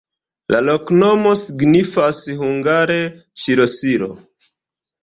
[0.53, 2.99] La loknomo signifas hungare:
[3.45, 4.15] ŝlosilo.